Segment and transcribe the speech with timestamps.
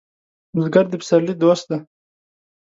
[0.55, 1.77] بزګر د پسرلي دوست دی